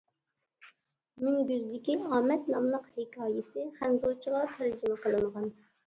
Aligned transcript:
«مۈڭگۈزدىكى 1.25 1.99
ئامەت» 2.07 2.51
ناملىق 2.55 2.91
ھېكايىسى 2.99 3.71
خەنزۇچىغا 3.79 4.45
تەرجىمە 4.59 5.03
قىلىنغان. 5.07 5.53